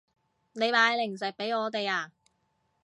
[0.53, 2.11] 你買零食畀我哋啊